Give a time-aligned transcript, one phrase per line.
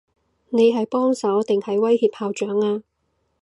[0.49, 2.81] 你係幫手，定係威脅校長啊？